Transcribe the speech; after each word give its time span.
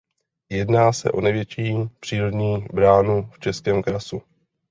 Jedná 0.49 0.93
se 0.93 1.11
o 1.11 1.21
největší 1.21 1.75
přírodní 1.99 2.67
bránu 2.73 3.29
v 3.33 3.39
Českém 3.39 3.83
krasu. 3.83 4.21